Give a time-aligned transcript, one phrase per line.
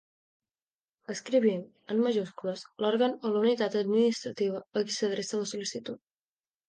[1.13, 1.59] Escrivim,
[1.95, 6.03] en majúscules, l'òrgan o la unitat administrativa a qui s'adreça la sol·licitud.